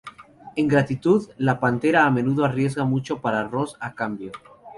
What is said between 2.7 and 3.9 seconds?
mucho para Ross